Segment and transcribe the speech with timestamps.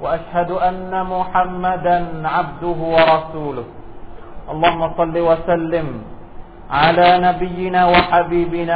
[0.00, 3.64] وأشهد أن محمدا عبده ورسوله.
[4.50, 5.88] اللهم صل وسلم
[6.70, 8.74] على نبينا وحبيبنا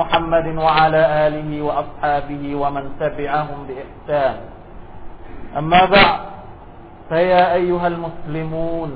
[0.00, 4.36] محمد وعلى آله وأصحابه ومن تبعهم بإحسان.
[5.56, 6.20] أما بعد
[7.08, 8.90] فيا أيها المسلمون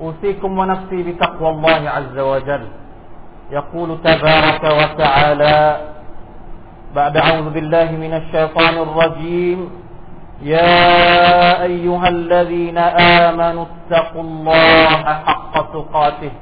[0.00, 2.66] أوصيكم ونفسي بتقوى الله عز وجل.
[3.50, 5.56] يقول تبارك وتعالى
[6.95, 9.59] بعد أعوذ بالله من الشيطان الرجيم
[10.41, 12.77] يا أيها الذين
[13.27, 16.33] آمنوا اتقوا الله حق تقاته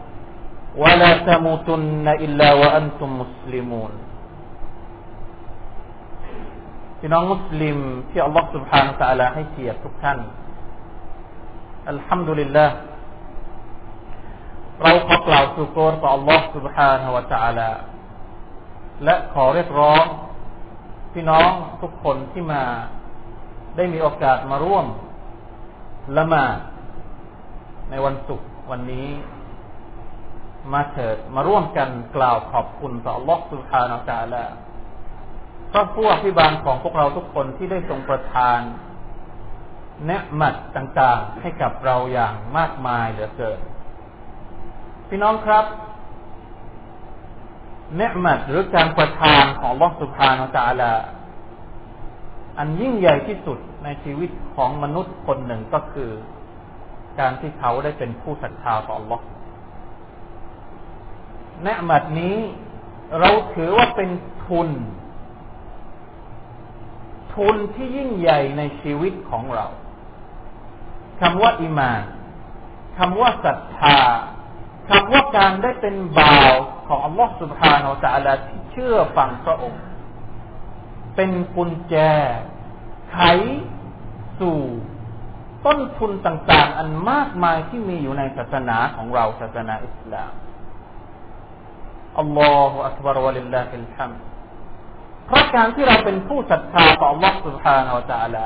[0.82, 3.92] ولا تموتن إلا وأنتم مسلمون
[7.02, 7.78] พี่น้องมุสลิม
[8.09, 10.20] ที่อัลลอฮฺ سبحانه และ تعالى ให้เกียรติทุกท่าน
[11.90, 12.76] อัลฮัมดุลิลลาห์
[14.82, 17.70] เราขอกล่าวสุโกรต่อ Allah سبحانه และ تعالى
[19.04, 20.04] และขอเรียกร้อง
[21.14, 21.50] พี่น้อง
[21.82, 22.64] ทุกคนที่มา
[23.76, 24.86] ได้มีโอกาสมาร่วม
[26.18, 26.58] ละหมาด
[27.90, 29.08] ในวันศุกร์วันนี้
[30.73, 34.45] มาเถิดมาร่วมกันกล่าวขอบคุณต่อ Allah سبحانه และ تعالى
[35.72, 38.59] พระผู้อภิบาลของพวกเราทุกคนที่ได้ทรงประทาน
[40.06, 43.59] เนืมัดต่างๆ ให้กับเราอย่างมากมายเหลือเกิน
[45.09, 45.66] พี่น้องครับ
[47.97, 50.93] เนืมัดหรือการประทานของลอสุภานตาลา
[52.59, 56.11] อันยิ่งใหญ่ที่สุดในชีวิตของมนุษย์คนหนึ่งก็คือ
[57.19, 59.20] การที่เขาได้เป็นผู้ศรัทธาต่อ Allah
[61.63, 62.36] เนืมัดนี้
[63.20, 64.11] เราถือว่าเป็น
[64.45, 64.69] ทุน
[67.35, 69.67] ทุนที่ยิ่งใหญ่ในชีวิตของเรา
[71.20, 72.03] คำว่าอิมาน
[72.98, 73.98] คำว่าศรัทธา
[74.89, 76.55] คำว่าการได้เป็นบ่าว
[76.88, 77.86] ของอัลลอฮฺสุบฮานา
[78.16, 79.82] อัลลอฮที่เชื่อฟังพระองค์
[81.16, 81.95] เป็นกุญแจ
[83.11, 83.20] ไข
[84.39, 84.60] สู่
[85.66, 90.32] ต้นทุนต่าง ๆ อันมากมายที่มีอยู่ในศาสนาของเราศาสนาอิสลาม
[92.20, 94.11] อัลลอฮฺอักบารวะลิลลาฮิลฮัม
[95.26, 98.45] เพราะการที่เราเป็นผู้ศรัทธาต่อ Allah سبحانه และ تعالى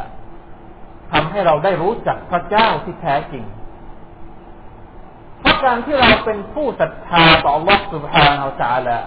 [1.11, 3.56] ทำให้เราได้รู้จักพระเจ้าที่แท้จริงเพราะ
[5.63, 8.99] การที่เราเป็นผู้ศรัทธาต่อ Allah سبحانه และ تعالى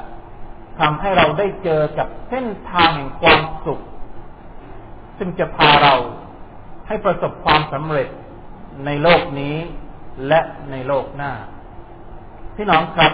[0.80, 3.82] ทำให้เราได้เจอกับเส้นทางแห่งความสุข
[5.18, 5.94] ซึ่งจะพาเรา
[6.86, 8.08] ให้ประสบความสำเร็จ
[8.86, 9.56] ในโลกนี้
[10.28, 11.32] และในโลกหน้า
[12.56, 13.12] พี่น้องครับ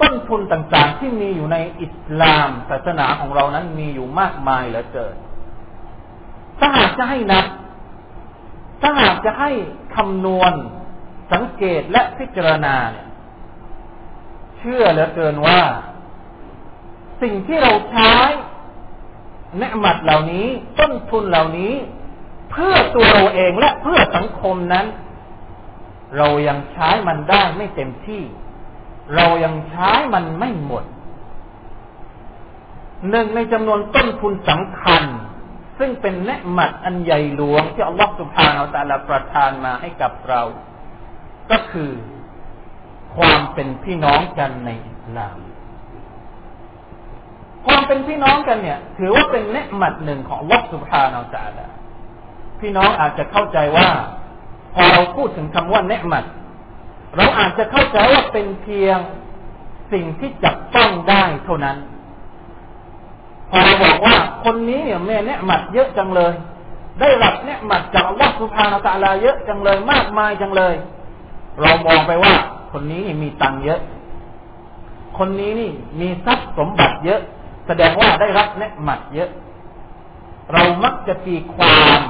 [0.00, 5.16] ต้นทุนต่างๆ ที่มีอยู่ในอิสลามศาสนาของเรานั้นมีอยู่มากมายเหลือเกิน
[6.58, 7.46] ถ้าหากจะให้นับ
[8.82, 9.50] ถ้าหากจะให้
[9.96, 10.52] คำนวณ
[11.31, 13.07] สังเกตและพิจารณาเนี่ย
[14.57, 15.61] เชื่อเหลือเกินว่า
[17.21, 18.13] สิ่งที่เราใช้
[19.57, 20.47] เนืมัดเหล่านี้
[20.79, 21.73] ต้นทุนเหล่านี้
[22.51, 24.85] เพื่อตัวเราเองและเพื่อสังคมนั้น
[26.17, 28.23] เรายังใช้มันได้ไม่เต็มที่
[29.15, 30.83] เรายังใช้มันไม่หมด
[33.09, 35.03] หนึ่งในจำนวนต้นทุนสำคัญ
[35.79, 40.41] ซึ่งเป็นเนืมัดอันใหญ่หลวงที่อัลลอฮฺสุบฮานาอัลตะลาประทานมาให้กับเรา
[41.51, 41.91] ก็คือ
[43.15, 45.37] ความเป็นพี่น้องกันในอิสลาม
[47.65, 51.59] ความเป็นพี่น้องกันเนี่ย ถือว่าเป็นเนืหมัดหนึ่งของอัลลอฮฺสุบฮานาอัลตะล
[52.59, 53.89] พี่น้องอาจจะเข้าใจว่า
[54.75, 56.25] พอเราพูดถึงคำว่าเนืหมัด
[57.17, 58.97] เราอาจจะเข้าใจว่าเป็นเพียง
[59.93, 61.77] สิ่งที่จับต้องได้เท่านั้น
[63.49, 66.33] พอเราบอกว่าคนนี้เนี่ยแม่เนี่ยหมัดเยอะจังเลย
[66.99, 70.75] ได้รับเนี่ยหมัดจากอัลลอฮฺสุภานาตาลาเยอะจังเลยมากมายจังเลย
[71.61, 72.33] เรามองไปว่า
[72.71, 73.79] คนนี้นี่มีตังเยอะ
[75.17, 77.21] คนนี้นี่มีทรัพย์สมบัติเยอะ
[77.67, 79.29] แสดงว่าได้รับเนี่ยหมัดเยอะ
[80.53, 82.01] เรามักจะตีความ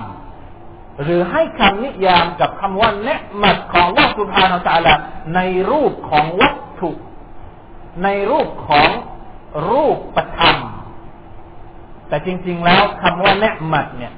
[1.01, 4.95] หรือให้คำนิยามกับคำว่าเนืหมัดของลอสุภานาตาลา
[5.35, 5.39] ใน
[5.69, 6.91] รูปของวัตถุ
[8.03, 8.89] ในรูปของ
[9.69, 10.57] รูปประธรรม
[12.07, 14.13] แต่จริง ๆ แล้วคำว่าเนืมัดเนี่ย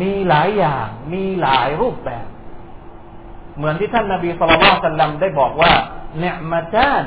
[0.00, 2.26] มีหลายอย่าง มีหลายรูปแบบ
[3.56, 5.72] เหมือนที่ท่านนาบีสุลต่านสัลลัมได้บอกว่า
[6.20, 7.04] เนืมาจาน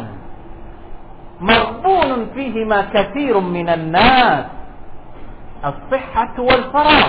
[1.47, 4.43] มรบูนฟีฮิมาคีรุมมินันนาส
[5.65, 7.03] อัลซิฮะตุวัลฟารา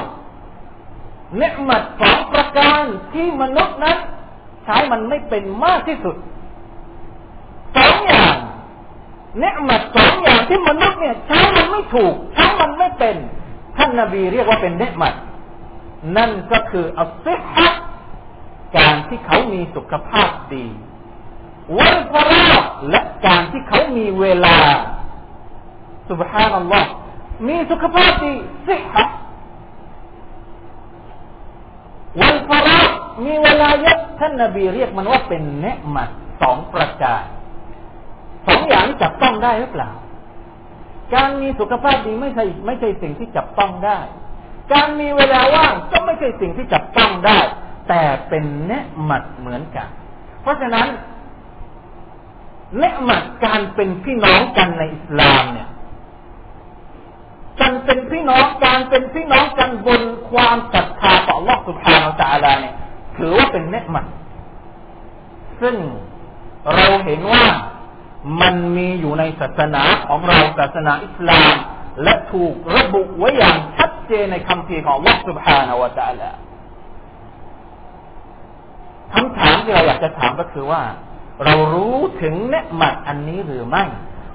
[1.38, 3.98] เนืมัดสองประการที่มนุษย์นั้น
[4.64, 6.16] ใช้มันไม่เป็นมากที่สุด
[7.76, 8.36] สองอย่าง
[9.38, 13.16] เนื้อมัดสองอย่างที่มนุษย์เนี่ยใช้มันไม่ถูกใช้มันไม่เป็น
[13.76, 15.14] ท่านนาบีเรียกว่าเป็นเนื้อมัด
[16.16, 17.68] นั่นก็คืออัลซิะ
[18.76, 20.66] การที่เขามีสุขภาพดี
[21.78, 22.46] วันฟรา
[22.90, 24.56] และการที่เขามีเวลา
[26.10, 26.90] สุบฮานัลลอฮ์
[27.48, 28.34] มีสุขภาพดี
[28.66, 29.08] สิฮะ
[32.20, 32.78] วันฟรา
[33.24, 36.10] มีเวลาเยอะท่านนบีเรียกมันว่าเป็นเนมัด
[36.42, 37.24] สองประการ
[38.46, 39.90] สองอย่างจับต้องได้หรือเปล่า
[41.14, 43.98] การมีสุขภาพดีไม่ใช่ไม่ใช่สิ่งที่จับต้องได้
[44.72, 47.38] การมีเวลาว่างก็ไม่ใช่สิ่งที่จับต้องได้
[47.88, 48.72] แต่เป็นเน
[49.04, 49.88] หมัดเหมือนกัน
[50.42, 50.88] เพราะฉะนั้น
[52.78, 55.68] เนืหมัดการเป็นพี่น้องกันในอิสลามเนี่ย
[57.60, 62.74] การเป็นพี่น้องการเป็นพี่น้องกันบนความศรัทธาต่อลอกสุภาเราจาลาเนี่ย
[63.16, 64.06] ถือว่าเป็นเนืหมัด
[65.60, 65.74] ซึ่ง
[66.74, 67.44] เราเห็นว่า
[68.40, 71.54] มันมีอยู่ในศาสนาของเราศาสนาอิสลาม
[72.02, 76.30] และถูกระบุไว้อย่างชัดเจนในคำพีของลอกสุภาเราจาลา
[79.13, 80.81] คำถามที่เราอยากจะถามก็คือว่า
[81.45, 83.83] เรารู้ถึงเนืมัดอันนี้หรือไม่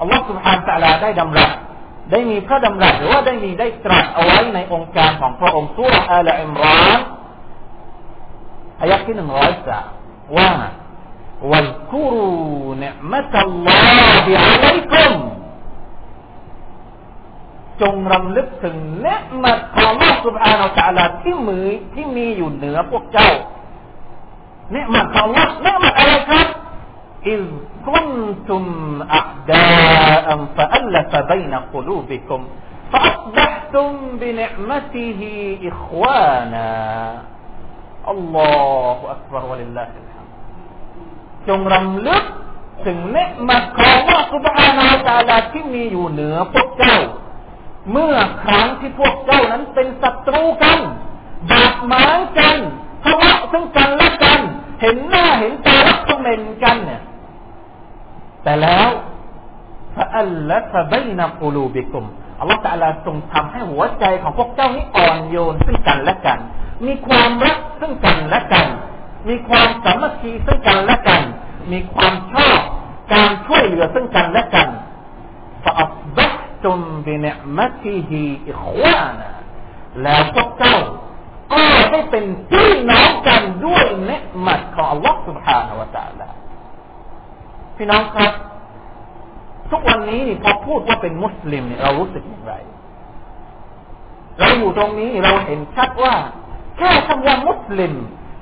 [0.02, 1.50] Allah سبحانه และ تعالى ได้ดำรัส
[2.10, 6.98] ได้มีพระดำรัสหรือว่าได้มีได้ตรัสเอาไว้ในองค์การของพระองค์สุรอาลอิมราน
[8.80, 9.88] อายะที่หนึ่งร้อยสาม
[10.36, 10.50] ว่า
[11.50, 15.12] واذكروا نعمة الله عليكم
[17.82, 23.30] จงรำลึกถึงเนืมัดของ Allah سبحانه และ تعالى ที่มือที่มีอยู่เหนือพวกเจ้า
[24.71, 26.47] nikmat Allah nikmat malaikat
[27.23, 27.43] iz
[27.83, 28.63] kuntum
[29.03, 32.47] a'da'an fa'alafa baina qulubikum
[32.91, 36.67] fa'asbahtum bi ni'matihi ikhwana
[38.03, 40.31] Allahu akbar walillahil hamd
[41.47, 42.23] จงรำลึก
[42.85, 43.17] ถึงเน
[43.47, 46.97] มัดของว่าสุบฮานาตาลาที่มีอยู่เหนือพวกเจ้า
[47.91, 50.79] เมื่อครั้งที่พวกเจ้านั้นเป็นศัตรูกัน
[51.51, 52.57] บาดหมางกัน
[53.03, 54.02] ทะเลาะซึ่งกันและ
[54.83, 57.01] เห็นหน้าเห็นตารักเมนกันเนี่ย
[58.43, 58.89] แต่แล้ว
[59.95, 62.05] ฟะอัลละฟะบยนะกูลูบิกุม
[62.39, 66.39] อัลลอฮฺตะลาทรงทำให้หัวใจของพวกเจ้านี้อ่อนโยนซึ่งกันและกัน
[66.85, 68.67] มีความรักซึ่งกันและกัน
[69.29, 71.21] มีความสามัคคีซึ่งกันและกัน
[71.71, 72.59] มีความชอบ
[73.13, 74.67] การช่วยเหลือซึ่งกันและกัน
[75.63, 76.27] ฟะอัศบะ
[76.63, 77.25] ตุมบิเน
[77.57, 79.29] มะติฮิอิควานะ
[80.03, 80.77] แล้วพวกเจ้า
[81.93, 86.27] ให้เป็นพี่น้องกันด้วยเนืหมัดของ Allah Subhanahu Wataala
[87.77, 88.31] พี่น้องครับ
[89.71, 92.53] ทุกวันนี้นี่พอพูดว่าเป็นมุสลิมเนี่ยเรารู้สึกอย่างไร
[94.39, 96.15] เราอยู่ตรงนี้เราเห็นชัดว่า
[96.77, 97.93] แค่คำว่ามุสลิม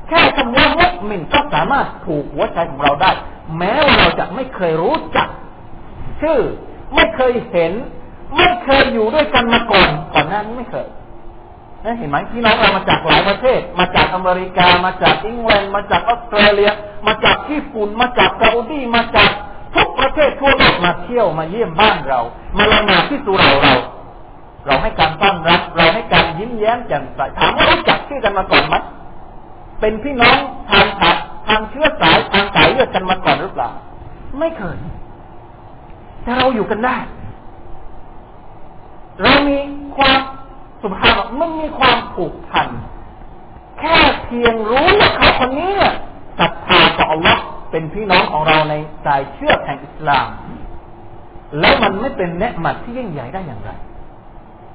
[0.10, 3.12] แค่คำว่ามุสลิมก็สามารถถูกหัวใจของเราได้
[3.58, 5.30] แม้ว่าเราจะไม่เคยรู้จัก
[6.22, 6.40] ชื่อ
[6.96, 7.74] ไม่เคยเห็น
[8.38, 10.88] ไม่เคยอยู่ด้วยกันมาก่อนก่อนหน้านี้ไม่เคย
[11.98, 16.72] เห็นไหมพี่น้องเรามาจากหลายประเทศ มาจากอเมริกา มาจากอังกฤษมาจากออสเตรเลีย
[17.08, 19.32] มาจากญี่ปุ่น มาจากซาอุดีมาจาก
[19.76, 22.20] ทุกประเทศทั่วโลกมาเที่ยวมาเยี่ยมบ้านเรา
[22.58, 23.76] มาละหมาดที่สุเราเรา
[24.66, 28.76] เราให้การต้อนรับเราให้การยิ้มแย้มแจ่มใสถามว่ารู้จักชื่อกันมาก่อนไหม
[29.80, 30.38] เป็นพี่น้อง
[30.72, 31.16] ทางทาง
[31.48, 33.70] ทางเชื้อสายทางสายเลือดกันมาก่อนหรือเปล่า
[34.40, 34.78] ไม่เคย
[36.24, 36.98] แต่เราอยู่กันได้
[39.22, 39.58] เรามี
[39.98, 40.20] ความ
[40.82, 42.68] สุภาพมันมีความผูกพัน
[43.80, 45.74] แค่เพียงรู้ว่าเขาคนนี้
[46.40, 47.38] ศรัทธาต่อ Allah
[47.72, 48.74] เป็นพี่น้องของเราใน
[49.06, 50.28] สายเชื่อแห่งอิสลาม
[51.60, 53.72] แล้วมันไม่เป็นเนืมัดที่ยิ่งใหญ่ได้อย่างไร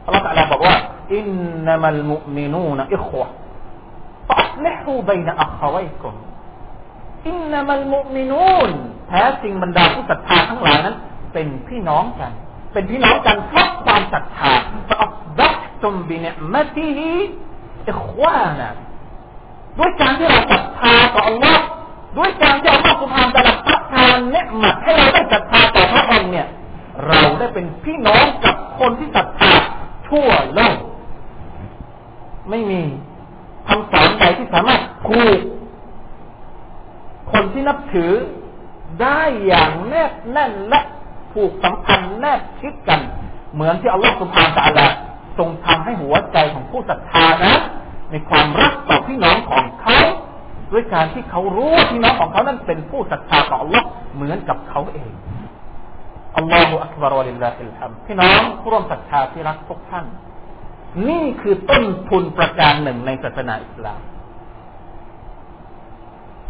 [0.05, 0.77] อัลลอฮฺตะลาบอกว่า
[1.15, 1.27] อิน
[1.67, 3.29] นามัลมุมินูนอิควะ
[4.29, 6.15] ฟัสลิฮูบัยนอัควัยกุม
[7.29, 8.71] อินนามัลมุมินูน
[9.09, 10.97] แท้จริงบรรดาผู้ศรัทธาทั้งหลายนั้น
[11.33, 12.33] เป็นพี่น้องกัน
[12.73, 14.53] เป็นพี่น้องกันเพราะความศรัทธา
[14.89, 15.49] ฟะอัฟดั
[15.83, 17.11] ตุมบิเนมติฮิ
[17.89, 18.69] อิควานะ
[19.79, 21.59] ด้วยการที่เราศรัทธาต่อ Allah
[22.19, 26.47] ด้วยการที่อัลลอฮฺสุบฮานตะลาประทานเนืมัดให้เราได้ศรัทธาต่อพระองค์เนี่ย
[27.07, 29.53] เราได้เป็นพี่น้องกับคนที่ศรัทธา
[30.09, 30.79] ทั่วโลก
[32.51, 32.81] ไม่มี
[33.69, 35.41] คำสอนใดที่สามารถผูก
[37.33, 38.13] คนที่นับถือ
[39.03, 40.81] ได้อย่างแนบแน่นและ
[41.33, 43.01] ผูกสัมพันธ์แนบชิดกัน
[43.55, 44.87] เหมือนที่อัลลอฮฺสุบฮานตะลา
[45.39, 47.55] ทรงทำให้หัวใจของผู้ศรัทธานะ
[48.13, 49.99] มีความรักต่อพี่น้องของเขา
[50.73, 53.83] ด้วยการที่เขารู้พี่น้องของเขานั้นเป็นผู้ศรัทธาต่อ Allah
[54.15, 55.11] เหมือนกับเขาเอง
[56.37, 60.07] อัลลอฮฺอักบารวลิลลาฮิลฮัมพี่น้องผู้ร่วมศรัทธาที่รักทุกท่าน
[61.09, 64.01] นี่คือต้นทุนประการหนึ่งในศาสนาอิสลาม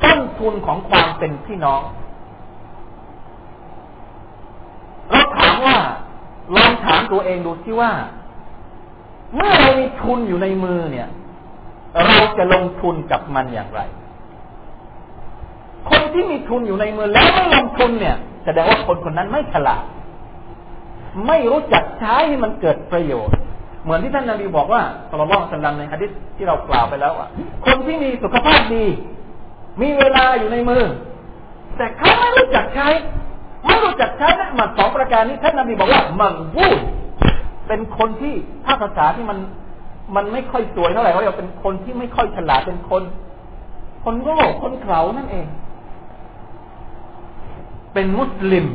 [0.04, 1.82] ต้นทุนของความเป็นพี่น้อง
[5.10, 5.76] เราถามว่า
[6.56, 7.92] ลองถามตัวเองดูที่ว่า
[9.36, 11.08] เมื่อเรามีทุนอยู่ในมือเนี่ย
[12.06, 13.80] เราจะลงทุนกับมันอย่างไร
[15.90, 19.84] คนที่มีทุนอยู่ในมือแล้วไม่ลงทุนเนี่ยแสดงว่าคนคนนั้นไม่ฉลาด
[21.26, 23.36] ไม่รู้จักใช้ให้มันเกิดประโยชน์
[23.82, 27.28] เหมือนที่ท่านนาบีบอกว่าสลลลสัลลัมในฮะดิษที่เรากล่าวไปแล้วอะ
[27.66, 28.84] คนที่มีสุขภาพดี
[29.82, 30.84] มีเวลาอยู่ในมือ
[31.76, 32.88] แต่เขาไม่รู้จักใช้
[33.66, 36.80] ไม่รู้จักใช้นะมันสองประการนี้ท่านนาบีบอกว่า มังวูด
[37.68, 39.38] เป็นคนที่ถ้าภาษาที่มัน
[40.16, 43.02] มันไม่ค่อยสวยเท่าไหร่เขาเรียกเป็นคนที่ไม่ค่อยฉลาดเป็นคน
[44.04, 45.46] คนโง่คนเขลานั่นเอง
[47.94, 48.66] เป็นมุสลิม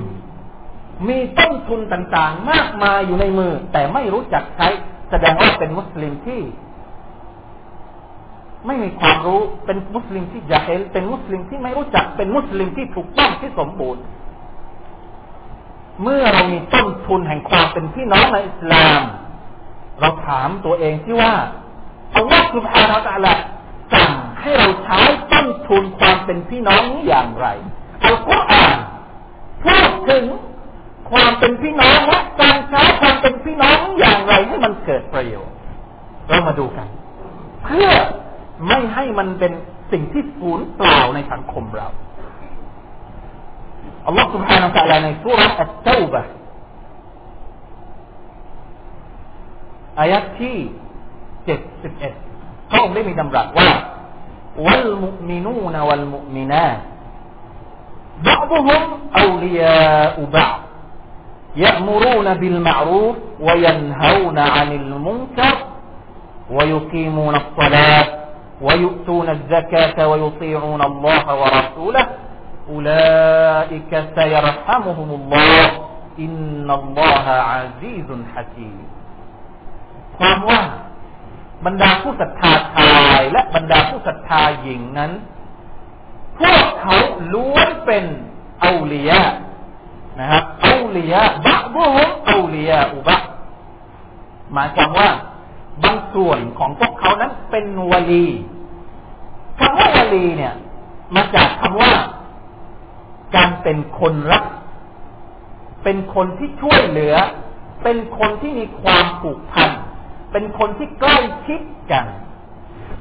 [1.07, 4.67] มีต้นทุนต่างๆ มากมายอยู่ในมือ แต่ไม่รู้จักใช้
[5.09, 6.41] แสดงว่าเป็นมุสลิมที่
[8.65, 14.01] ไม่มีความรู้เป็นมุสลิมที่จะเห็นเป็นมุสลิมที่ไม่รู้จักเป็นมุสลิมที่ถูกต้องที่สมบูรณ์
[16.03, 19.01] เมื่อเรามีต้นทุนแห่งความเป็นพี่น้องในอิสลาม
[19.99, 21.33] เราถามตัวเองที่ว่า
[22.15, 23.39] อัลลอฮฺสุบฮานาอัลลอฮฺ
[23.93, 24.99] สั่งให้เราใช้
[25.33, 27.47] ต้นทุนความเป็นพี่น้องนี้อย่างไร
[28.03, 28.77] อัลกุรอาน
[29.63, 30.25] พูดถึง
[31.11, 35.55] ความเป็นพี่น้องและการใช้ความเป็นพี่น้องอย่างไรให้มันเกิดประโยชน์
[36.29, 36.87] เรามาดูกัน
[37.63, 37.89] เพื่อ
[38.67, 39.51] ไม่ให้มันเป็น
[39.91, 41.87] สิ่งที่สูญเปล่าในสังคมเรา
[44.06, 46.22] อัลลอฮฺ سبحانه และ تعالى ในสุรษอัตเตบะ
[50.00, 50.56] อายัดที่
[51.44, 52.12] เจ็ดสิบเอ็ด
[52.70, 53.70] พระองค์ได้มีดำรัสว่า
[54.66, 56.80] والمؤمنون والمؤمنات
[58.28, 58.82] بعضهم
[59.24, 60.60] أولياء بعض
[61.56, 65.56] يأمرون بالمعروف وينهون عن المنكر
[66.50, 68.06] ويقيمون الصلاة
[68.62, 72.06] ويؤتون الزكاة ويطيعون الله ورسوله
[72.70, 75.66] أولئك سيرحمهم الله
[76.18, 78.76] إن الله عزيز حكيم
[80.18, 80.62] ความว่า
[81.66, 85.12] บรรดาผู้ศรัทธาชายและบรรดาผู้ศรัทธาหญิงนั้น
[86.38, 86.96] พวกเขา
[87.34, 88.04] ล้วนเป็น
[88.60, 89.20] เอาลียะ
[90.20, 93.16] นะครับอูลียะบะบุฮุอูลียะอุบะ
[94.52, 95.08] หมายความว่า
[95.84, 98.26] บางส่วนของพวกเขานั้นเป็นวลี
[99.58, 100.54] คำว่าวลีเนี่ย
[101.14, 101.92] มาจากคำว่า
[103.35, 104.43] การเป็นคนรัก
[105.83, 107.15] เป็นคนที่ช่วยเหลือ
[107.83, 109.69] เป็นคนที่มีความผูกพัน
[110.31, 111.61] เป็นคนที่ใกล้ชิด
[111.91, 112.05] กัน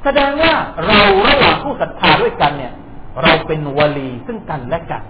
[0.04, 0.52] แสดงว่า
[0.86, 2.74] เราระหว่างผู้ศรัทธาด้วยกันเนี่ย
[3.22, 5.02] เราเป็นวลีซึ่งกันและกัน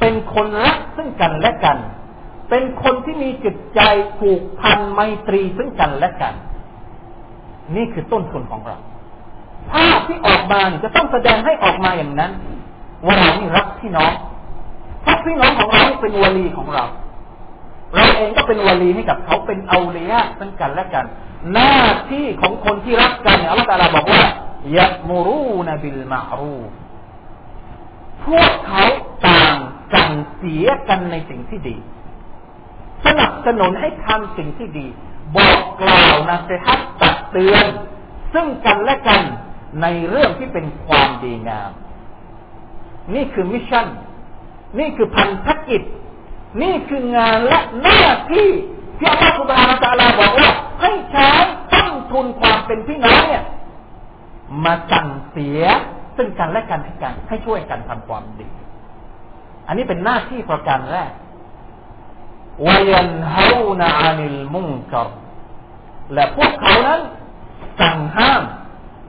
[0.00, 1.78] เป็นคนรักซึ่งกันและกัน
[2.50, 3.80] เป็นคนที่มีจิตใจ
[4.18, 6.34] ผูกพันไมตรีซึ่งกันและกัน
[7.76, 8.76] นี่คือต้นทุนของเรา
[9.72, 12.32] ภาพที่ออกมาจะต้องแสดงให้ออกมาอย่างนั้น
[13.06, 14.12] ว่าเรานี่รักพี่น้อง
[15.02, 16.84] เพราะพี่น้องของเราเป็นวลีของเรา
[17.94, 21.04] เราเองก็เป็นวลีให้กับเขาเป็นเอาเลียซึ่งกันและกัน
[21.52, 21.76] หน้า
[22.10, 24.22] ที่ของคนที่รักกันเนี่ยอัลลอฮฺบอกว่า
[24.76, 26.56] ยะมูรูนบิลมารู
[28.24, 28.84] พวกเขา
[29.26, 29.56] ต่าง
[29.94, 31.76] สั่งเสียกันในสิ่งที่ดี
[33.06, 34.86] สนับสนุนให้ทำสิ่งที่ดี
[35.36, 37.66] บอกกล่าวนะเสฮัตตักเตือน
[38.34, 39.22] ซึ่งกันและกัน
[39.82, 41.70] ในเรื่องที่เป็นความดีงาม
[43.14, 43.86] นี่คือมิชชั่น
[44.78, 45.82] นี่คือพันธกิจ
[46.62, 48.50] นี่คืองานและหน้าที่
[48.98, 50.50] ที่อัลลอฮฺสุบฮานาตะลาบอกว่า
[50.80, 51.28] ให้ใช้
[51.72, 53.44] ต้นทุนความเป็นพี่น้องเนี่ย
[54.64, 55.62] มาสั่งเสีย
[56.16, 58.48] ซึ่งกันและกันให้กันให้ช่วยกันทำความดี
[59.66, 61.12] อันนี้เป็นหน้าที่ประการแรก
[62.66, 65.08] วยันฮานาอานิลมุงกร
[66.14, 67.00] และพวกเขานั้น
[67.80, 68.42] สั่งห้าม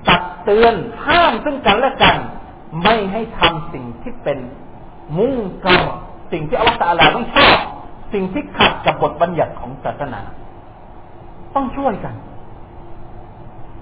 [0.07, 0.75] ตักเตือน
[1.07, 2.17] ห้ามซึ่งกันและกัน
[2.83, 4.39] ไม่ให้ทำสิ่งที่เป็น
[5.17, 5.71] มุ่งกร
[6.31, 7.57] สิ่งที่อัลลอฮฺตาลาไม่ชอบ
[8.13, 10.21] สิ่งที่ขัดกับบทบัญญัติของศาสนา
[11.55, 12.15] ต้องช่วยกัน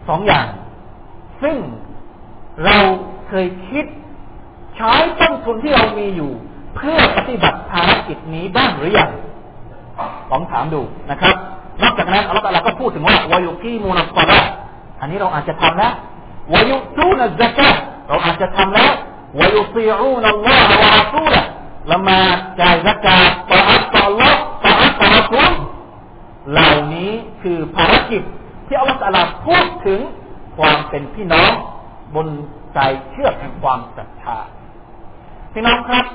[0.07, 0.47] สองอย่าง
[1.43, 1.57] ซึ่ง
[2.65, 2.77] เรา
[3.27, 3.85] เคยคิด
[4.75, 6.31] ใช้ต้นทุนที่เรามีอยู่
[6.75, 9.09] เพื่อปฏิบัติภารกิจนี้บ้างหรือยัง
[10.31, 10.81] ลองถามดู
[11.11, 11.35] นะครับ
[11.83, 14.39] นอกจากนั้นอัลลอฮฺก็พูดถึงว่าวายุกีมูนัสซาระ
[15.01, 15.93] อันนี้เราอาจจะทำแล้ว
[16.53, 17.69] วายุตูนัซกะ
[18.09, 18.93] เราอาจจะทำแล้ว
[19.39, 21.41] วายุซีอูนัลลอฮฺวะรัสูละ
[21.91, 22.21] ละมา
[22.61, 24.29] จ่ายซักาตต่ออัลต่ออัลลอ
[24.63, 25.51] ต่ออัลต่อรัสูล
[26.51, 27.11] เหล่านี้
[27.41, 28.23] คือภารกิจ
[28.67, 29.99] ที่อัลลอฮฺพูดถึง
[30.57, 31.51] ความเป็นพี่น้อง
[32.15, 32.27] บน
[32.73, 32.79] ใจ
[33.11, 34.39] เชื่อแห่งความศรัทธา
[35.53, 36.05] พี่น้องครับ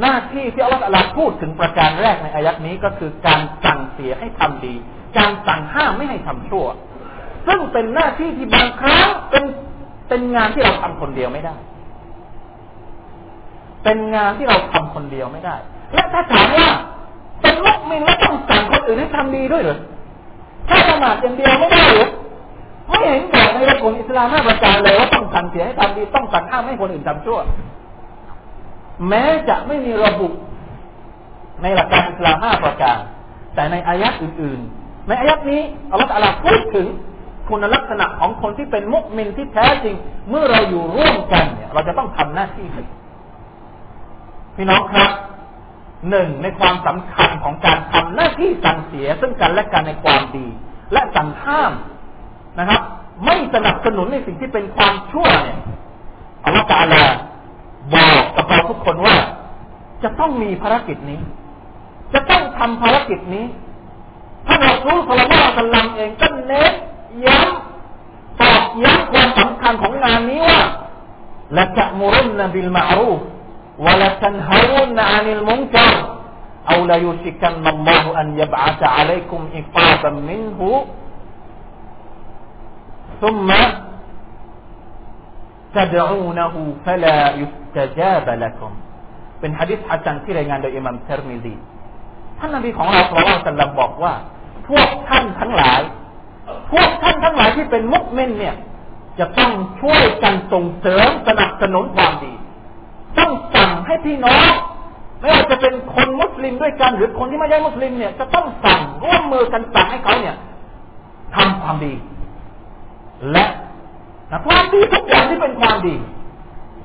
[0.00, 4.74] หน้าที่ที่อัลลอฮฺพูดถึงประการแรกในอายัดนี้ก็คือการสั่งเสียให้ทำดี
[5.18, 6.66] การสั่งห้ามไม่ให้ทำชั่ว
[7.46, 9.44] ซึ่งเป็นหน้าที่ที่บางครั้งเป็น
[10.12, 11.54] เป็นงานที่เราทำคนเดียวไม่ได้
[13.84, 15.56] เป็นงานที่เราทำคนเดียวไม่ได้
[15.94, 16.68] และถ้าถามว่า
[17.42, 19.78] เป็นมุกมินแล้วต้องสั่งคนอื่นให้ทำดีด้วยหรือ
[20.68, 22.08] ถ้าละหมาดอย่างเดียวไม่ได้หรือ
[22.88, 27.38] ไม่เห็นบอกในระบบอิสลามห้าประการเลยว่าต้องสั่งเสียให้ทำดีต้องสั่งห้ามให้คนอื่นทำชั่ว
[29.08, 30.28] แม้จะไม่มีระบุ
[31.62, 32.98] ในหลักการอิสลามห้าประการ
[33.54, 36.86] แต่ในอายัดอื่น ๆ ในอายัดนี้อัลลอฮฺอาลาพูดถึง
[37.52, 39.96] คุณลักษณะของคนที่เป็นมุกมินที่แท้จริง
[40.30, 42.66] เมื่อเราอยู่ร่วมกันเนี่ย เราจะต้องทำหน้าที่
[44.56, 45.10] พี่น้องครับ
[46.10, 50.46] หนึ่งในความสำคัญของการทำหน้าที่สั่งเสีย ซึ่งกันและกันในความดี
[50.92, 51.72] และสั่งห้าม
[52.58, 52.80] นะครับ
[53.24, 55.58] ไม่สนับสนุนในสิ่งที่เป็นความชั่วเนี่ย
[56.44, 57.02] อัลลอฮฺตาลา
[57.94, 59.16] บอกกับเราทุกคนว่า
[60.02, 61.20] จะต้องมีภารกิจนี้
[62.14, 63.46] จะต้องทำภารกิจนี้
[64.46, 66.72] ท่านอัลลอฮฺสุลต่านสัลลัมเองก็เน้น
[67.25, 70.59] ย้ำตอกย้ำความสำคัญของงานนี้ว่า
[71.57, 73.21] ละจะมุรุนนบิลมารูฟ
[73.85, 75.93] ولتنهون عن المنكر
[76.71, 80.59] أو ليوشكن الله أن يبعث عليكم عقابا منه
[83.21, 83.49] ثم
[85.75, 86.53] تدعونه
[86.85, 88.71] فلا يستجاب لكم
[89.41, 91.53] เป็นฮะดิษฮัสันที่รายงานโดยอิมามเทอร์มิซี
[92.39, 93.17] ท่านนบีของเราสุล
[93.47, 94.13] ต่านบอกว่า
[94.67, 95.81] พวกท่านทั้งหลาย
[96.72, 98.54] พวกท่านทั้งหลายที่เป็นมุอ์มินเนี่ย
[99.18, 102.32] จะต้องช่วยกันส่งเสริมสนับสนุนความดี
[103.18, 104.52] ต้องสั่งให้พี่น้อง
[105.20, 110.36] ไม่ว่าจะเป็นคนมุสลิมด้วยกัน หรือคนที่ไม่ใช่มุสลิมเนี่ยจะต้องสั่งร่วมมือกันสั่งให้เขาเนี่ย
[111.36, 111.94] ทำความดี
[113.32, 113.46] และ
[114.46, 115.96] ความดีทุกอย่างที่เป็นความดี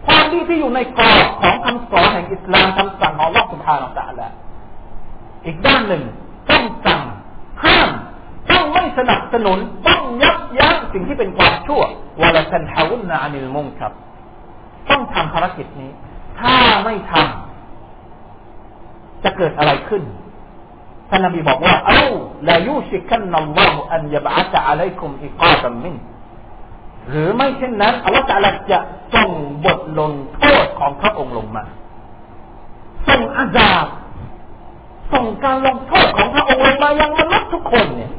[0.08, 4.22] ความดีที่อยู่ในกรอบของคำสอนแห่งอิสลามคำสั่งของลอสุภาอัลลอฮฺ
[5.46, 6.04] อีกด้านหนึ่ง
[6.50, 6.97] ต้องสั่ง
[8.74, 11.82] ไม่สนับสนุนต้องยับยั้งสิ่งที่เป็นความชั่ว
[12.22, 13.92] วละตันฮาวุนนาอนิลมุงครับ
[14.90, 15.92] ต้องทำภารกิจนี้
[16.40, 20.04] ถ้าไม่ทำจะเกิดอะไรขึ้น
[21.10, 22.04] ท่านนบีบอกว่า เอ้า
[22.50, 25.96] ลายูชิกันนัลลอฮฺอันยบะจะอะลัยคุมอิกาตัมมิน
[27.10, 28.80] หรือไม่เช่นนั้นอัลลอฮฺจะ
[29.16, 29.30] ส่ง
[29.66, 31.64] บทลงโทษของพระองค์ลงมา
[33.08, 33.72] ส่งอาญา
[35.14, 38.12] ส่งการลงโทษของพระองค์ลงมายังมนุษย์ทุกคนเนี่ย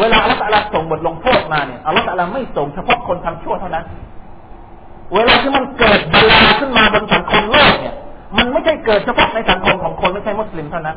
[0.00, 3.84] เวลาอัลลอฮฺส่งบทลงโทษมาเนี่ยอัลลอฮฺไม่ส่งเฉพาะคนทำชั่วเท่านั้น
[5.14, 7.94] เวลาที่มันเกิดบลาขึ้นมาบนสังคมโลกเนี่ย
[8.36, 10.96] มันไม่ใช่เกิดเฉพาะในสังคมของคนไม่ใช่มุสลิมเท่านั้น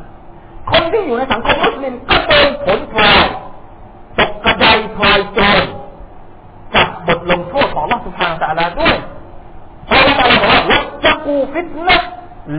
[0.70, 3.26] คนที่อยู่ในสังคมมุสลิมก็โดนผลพลอย
[4.18, 4.64] ตกกระได
[4.96, 5.62] พลอยโจร
[6.74, 8.96] กับบทลงโทษของลอสุภาตาลาด้วย
[9.86, 11.96] เพราะว่าตาลาบอกว่าวัจกูฟิตนะ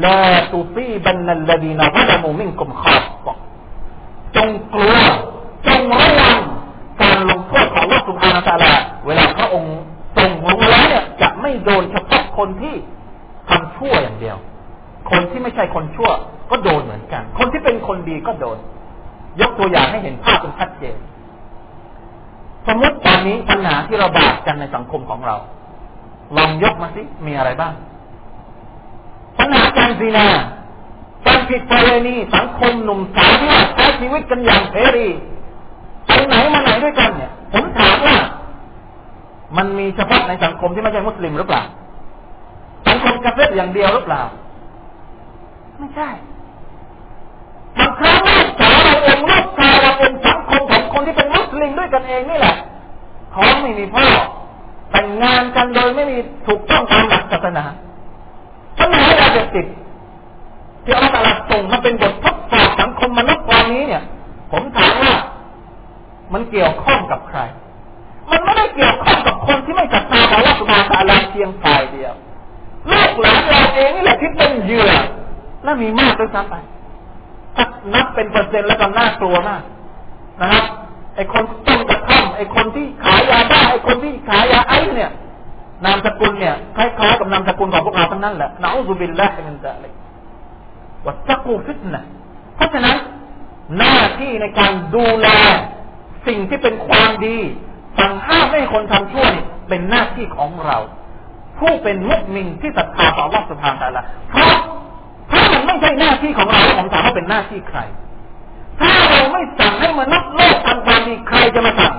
[0.06, 3.28] ลาตุซีบันนัลลดีนาวัลมูมิงกุมขาบ
[4.36, 4.98] จงกลัว
[5.68, 6.40] จงระวัง
[7.02, 8.74] การลงโทษของลอสุภา ตาลา
[9.06, 9.76] เวลาพระองค์
[10.18, 12.76] ส่งลงแล้วเนี่ยจะไม่โดนเฉพาะคนที่
[13.50, 14.38] ทำชั่วอย่างเดียว
[15.12, 16.10] คนที่ไม่ใช่คนชั่ว
[16.52, 18.58] ก็โดนเหมือนกัน คนที่เป็นคนดีก็โดน
[19.42, 20.98] ยกตัวอย่างให้เห็นภาพเป็นชัดเจน
[22.68, 25.36] สมมติตอนนี้ปัญหาที่เราบาดกันในสังคมของเรา
[26.38, 27.74] ลองยกมาสิมีอะไรบ้าง
[29.40, 30.28] ปัญหาการซีนา
[31.28, 35.08] การผิดประเวณีสังคมหนุ่มสาวที่ใช้ชีวิตกันอย่างเสรี
[36.08, 38.18] ไปไหนมาไหนด้วยกันเนี่ยผมถามว่า
[39.58, 41.64] มันมีเฉพาะในสังคมที่ไม่ใช่มุสลิมหรือเปล่า
[42.88, 44.22] สังคมกาเฟตอย่างเดียวหรือเปล่า
[45.80, 46.10] ไม่ใช่
[47.78, 52.56] บางครั้งลูกสาวเราเองลูกชายเราเองสังคมของคนที่เป็นมุสลิมด้วยกันเองนี่แหละ
[53.34, 54.06] ท้องไม่มีพ่อ
[54.92, 57.66] แต่งงานกันโดยไม่มีถูกต้องตามหลักศาสนา
[58.80, 59.66] ปัญหายาเสพติด
[60.86, 64.04] ที่อัลลอฮฺส่งมาเป็นบททดสอบสังคมมนุษย์วันนี้เนี่ย
[64.52, 65.14] ผมถามว่า
[66.34, 67.40] มันเกี่ยวข้องกับใคร
[68.32, 72.14] มันไม่ได้เกี่ยวข้องกับ คนที่ไม่ศรัทธาต่อว่าสุภาษาลาเพียงฝ่ายเดียว
[72.92, 74.92] ลูกหลานเราเองนี่แหละที่เป็นเหยื่อ
[75.64, 76.56] และมีมากด้วยซ้ำไป
[77.56, 79.62] ถ้านับเป็นเปอร์เซ็นต์แล้วก็น่ากลัวมาก
[80.42, 80.66] นะครับ
[81.16, 85.12] ไอ้คนต้นกระท่อมไอ้คนที่ขายยาบ้าไอ้คนที่ขายยาไอเนี่ย
[85.86, 89.94] นามสกุลเนี่ยคล้ายๆกับนามสกุลของพวกเราทั้งนั้นแหละนาอุบิลละมินซาลิก
[91.06, 92.04] วัตกูฟิตนะ
[92.56, 92.98] เพราะฉะนั้น
[93.78, 95.28] หน้าที่ในการดูแล
[96.28, 97.38] สิ่งที่เป็นความดี
[98.00, 100.78] สั่งห้ามไม่ให้คนทำชั่วนี่เป็นหน้าที่ของเรา
[101.60, 104.56] ผู้เป็นมุสลิมที่ศรัทธาต่อวัตสุภาตาละเพราะ
[105.32, 107.80] ถ้ามันไม่ใช่หน้าที่ของเราผมถามว่าเป็นหน้าที่ใคร
[108.80, 111.94] ถ้าเราไม่สั่งให้มนุษย์โลกทำความดีใครจะมาสั่ง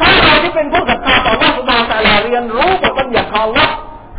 [0.00, 3.70] ถ้าเราที่เป็นผู้ศรัทธาต่อวัตสุภาตาละเรียนรู้บทบัญญัติของวัด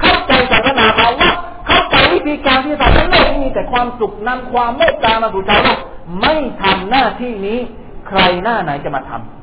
[0.02, 1.36] เข้าใจศาสนาของวัด
[1.68, 5.80] เข้าใจวิธีการที่ทำให้โลกมีแต่ความสุขนำความเมตตามาสู่ชาวโลก
[6.22, 6.34] ไม่
[6.64, 7.60] ทำหน้าที่นี้
[8.08, 9.40] ใครหน้าไหนจะมาทำ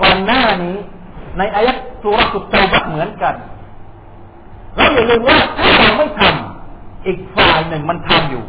[0.00, 0.76] ก่อนหน้านี้
[1.38, 3.34] ในอายัดสุรสุตเตาบะเหมือนกัน
[4.76, 8.44] เราอย่าลืมว่าถ้าเราไม่ทำอีกฝ่ายหนึ่งมันทำอยู่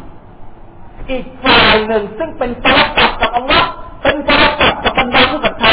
[1.10, 3.68] อีกฝ่ายหนึ่งซึ่งเป็นตาตับกับอัลลอฮ์
[4.02, 5.72] เป็นตาตับกับบรรดาผู้ศรัทธา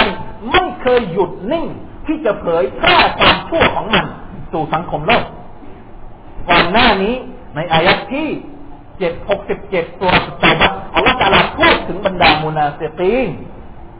[0.51, 1.65] ไม่เคยหยุดนิ่ง
[2.07, 4.05] ที่จะเผยแพร่ความชั่วของมัน
[4.51, 5.25] สู่สังคมโลก
[6.49, 7.15] ก่อนหน้านี้
[7.55, 8.27] ในอายัดที่
[8.99, 10.55] เจ็ดหกสิบเจ็ดตัวสุดท้าย
[10.95, 13.27] อัลลอฮฺตาลาพูดถึงบรรดามุนาเซตีน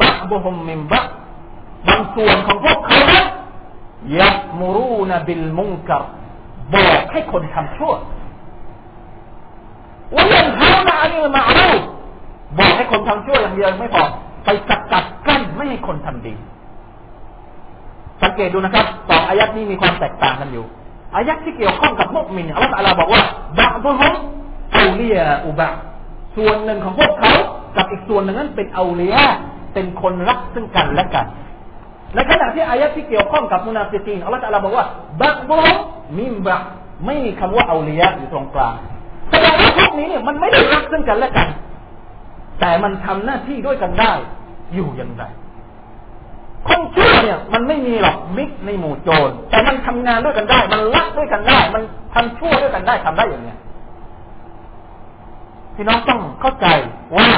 [0.00, 1.06] บักบุฮุมมิมบัก
[1.88, 3.00] บางส่วนของพวกเขา
[4.20, 6.02] ยักมูรูนบิลมุงกัร
[6.74, 7.94] บอกให้คนทำชั่ว
[10.14, 11.70] ว่ายังเท้านาอันนี้มาเอา
[12.58, 14.04] บอกให้คนทำชั่วอย่างเดียวไม่พอ
[14.44, 16.34] ไปสกัดกั้นไม่ให้คนทำดี
[18.22, 20.64] สังเกตดูนะครับสองอายัดนี้มีความแตกต่างกันอยู่
[21.14, 23.22] อายัดที่เกี่ยวข้องกับมุสลิมอัลลอฮฺบอกว่า
[23.58, 24.10] บางพวกเขา
[24.76, 25.70] อูเลียอุบะ
[26.36, 27.32] ส่วนหนึ่งของพวกเขา
[27.76, 29.16] กับอีกส่วนหนึ่งนั้นเป็นเอูเลีย
[29.76, 31.26] เป็นคนรักซึ่งกันและกัน
[32.14, 34.86] ในขณะที่อายัดที่เกี่ยวข้องกับมุนาฟิกีนอัลลอฮฺบอกว่า
[35.20, 35.60] บักบอ
[36.18, 36.56] มิมบะ
[37.06, 38.74] ไม่มีคำว่าเอูเลียอยู่ตรงกลาง
[39.30, 41.48] แสดงว่าพวกนี้เนี่ยมันไม่ได้รักซึ่งกันและกัน
[42.60, 44.12] แต่มันทำหน้าที่ด้วยกันได้
[44.74, 45.24] อยู่อย่างไร
[46.68, 51.82] คนชั่วเนี่ยมันไม่มีหรอกมิกในหมู่โจรแต่มันทำงานด้วยกันได้ มันรักด้วยกันได้ มัน
[52.14, 53.58] ทำชั่วด้วยกันได้ทำได้อย่างเนี้ย
[55.74, 56.66] พี่น้องต้องเข้าใจ
[57.16, 57.28] ว่า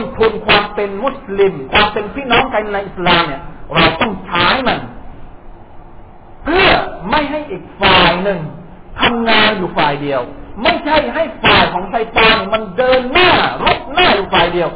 [0.00, 3.42] นทุนความเป็นมุสลิม ความเป็นพี่น้องกันในอิสลามเนี่ย
[3.74, 4.78] เราต้องใช้มัน
[6.44, 6.68] เพื่อ
[7.10, 8.38] ไม่ให้อีกฝ่ายหนึ่ง
[9.00, 10.20] ทำงานอยู่ฝ่ายเดียว
[10.62, 13.30] ไม่ใช่ให้ฝ่ายของไซตานมันเดินหน้า
[13.64, 14.68] รบหน้าอยู่ฝ่ายเดียว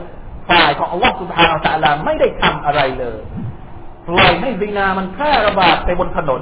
[0.51, 3.19] ฝ่ายของอัลลอฮฺสุบฮานาอัลลอฮไม่ได้ทำอะไรเลย
[4.09, 6.41] ปล่อยให้บินามันแพร่ระบาดไปบนถนน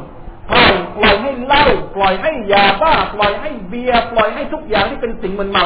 [0.50, 1.64] ปล่อยปล่อยให้เหล้า
[1.96, 5.64] ปล่อยให้ยาบ้าปล่อยให้เบียร์ปล่อยให้ทุกอย่างที่เป็นสิ่งมึนเมา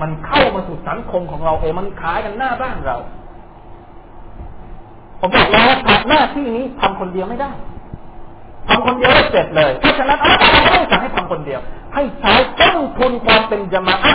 [0.00, 2.96] มันเข้ามาสู่สังคมของเราเองมันขายกันหน้าบ้านเรา
[5.20, 5.68] ผมบอกแล้ว
[6.08, 7.50] หน้าที่นี้ทำคนเดียวไม่ได้
[8.68, 11.60] ทำคนเดียวเสร็จเลยเพราะฉะนั้นอัลลอฮ์ไม่ได้สั่งให้ทำคนเดียว
[11.94, 14.14] ให้ใช้ต้นทุนความเป็นจมาอะ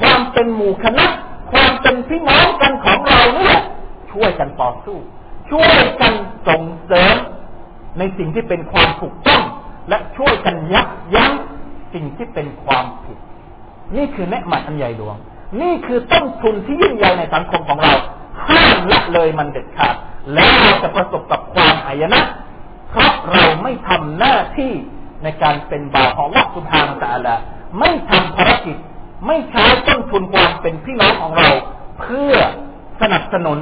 [0.00, 1.06] ความเป็นหมู่คณะ
[1.52, 3.58] ความเป็นพี่น้องกันของเราเนี่ย
[4.12, 4.96] ช่วยกันต่อสู้
[5.50, 6.12] ช่วยกัน
[6.48, 7.16] ส่งเสริม
[7.98, 9.42] ในสิ่งที่เป็นความถูกต้อง
[9.88, 11.32] และช่วยกันยับยั้ง
[11.94, 13.18] สิ่งที่เป็นความผิด
[13.96, 15.16] นี่คือเนืหมัดอันใหญ่หลวง
[15.62, 17.94] นี่คือต้นทุนที่ยิ่งใหญ่ในสังคมของเรา
[18.48, 19.94] ห้ามละเลยมันเด็ดขาด
[20.34, 22.20] แล้วเราจะประสบกับความหายนะ
[22.90, 24.72] เพราะเราไม่ทำหน้าที่
[25.22, 27.34] ในการเป็นบ่าวของวัสุภานตะละ
[27.78, 28.76] ไม่ทำภารกิจ
[29.26, 31.48] ไม่ใช้ต้นทุนความเป็นพี่น้องของเรา
[32.00, 32.34] เพื่อ
[33.00, 33.58] สนับสนุน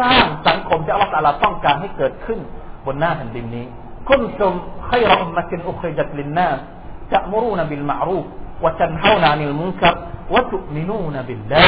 [0.00, 2.38] สร้างสังคมที่อัลลอฮฺต้องการให้เกิดขึ้น
[2.84, 3.66] บนหน้าแผ่นดินนี้
[4.08, 4.54] คุณสม
[4.88, 6.48] ขยรอุมมะกินอุคริจัตลินนา
[7.12, 8.24] จะมรูนบิลมารูฟ
[8.64, 9.94] วะจันเฮานานิลมุนกับ
[10.34, 11.66] วะตุมินูนบิลลา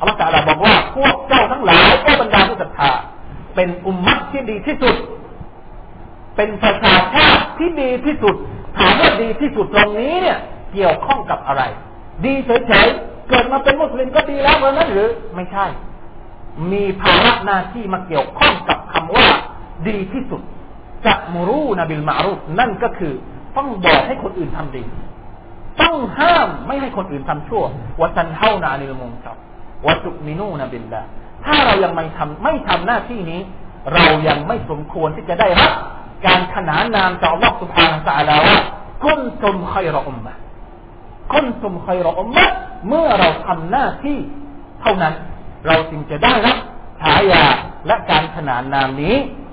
[0.00, 2.90] อัลลอฮฺบอกว่าพวกเจ้าทั้งหลายก็บรรดาผู้ศรัทธา
[3.54, 4.96] เป็นอุมมะที่ดีที่สุด
[6.36, 8.34] เป็นประชาชาติที่ดีที่สุด
[8.76, 10.38] ถามว่าดีที่สุดตรงนี้เนี่ย
[10.72, 11.62] เกี่ยวข้องกับอะไร
[12.24, 15.66] ดีเฉยๆเกิดมาเป็นมุสลิมก็ดีแล้วเพราะนั้นหรือไม่ใช่
[16.72, 19.28] มีภาระหน้าที่มาเกี่ยวข้องกับคำว่า
[19.88, 20.42] ดีที่สุด
[21.06, 23.14] จะมรู้นบิลมารุฟนั่นก็คือ
[23.56, 24.82] ต้องบอกให้คนอื่นทำดี
[25.82, 27.64] ต้องห้ามไม่ให้คนอื่นทำชั่ว
[28.00, 29.36] วัตันเท่านานิลมุงกับ
[29.86, 31.02] วัตุมินูนบิลละ
[31.44, 33.40] ถ้าเรายังไม่ทำไม่ทำหน้าที่นี้
[33.94, 35.72] เรายังไม่สมควรที่จะได้รับ
[36.26, 38.46] การขนานนามจากอัลลอฮฺสุบานะตลาว
[39.04, 40.32] คุนตุมไครออุมมะ
[41.32, 42.46] คุนสมไครออุมมะ
[42.88, 44.18] เมื่อเราทำหน้าที่
[44.80, 45.14] เท่านั้น
[45.66, 46.58] เราจึงจะได้รับ
[47.00, 47.44] ฉายา
[47.86, 49.16] และการขนานนามนี้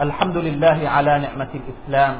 [0.00, 2.14] الحمد لله على نعمة الإسلام.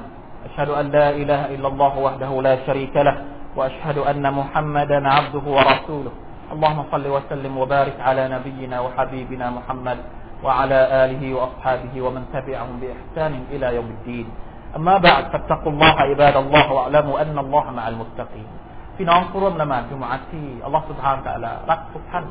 [0.53, 3.17] أشهد أن لا إله إلا الله وحده لا شريك له
[3.57, 6.13] وأشهد أن محمدا عبده ورسوله.
[6.53, 9.99] اللهم صل وسلم وبارك على نبينا وحبيبنا محمد
[10.45, 14.27] وعلى آله وأصحابه ومن تبعهم بإحسان إلى يوم الدين.
[14.77, 18.49] أما بعد فاتقوا الله عباد الله واعلموا أن الله مع المتقين.
[18.97, 22.25] พี่น้องผู้ร่วมละหมาดจุมอาที่อัลลอฮฺสุบฮานตะลารักทุกท่าน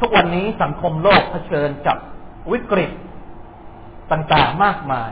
[0.00, 1.96] ทุกวันนี้สังคมโลกเผชิญกับ
[2.52, 2.90] วิกฤต
[4.12, 5.10] ต่างๆมากมาย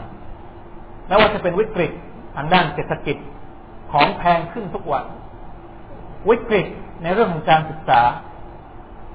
[1.06, 1.92] ไม่ว่าจะเป็นวิกฤต
[2.36, 3.16] ทางด้านเศรษฐกิจ
[3.92, 5.04] ของแพงขึ้นทุกวัน
[6.28, 6.66] วิกฤต
[7.02, 8.00] ในเรื่องของการศึกษา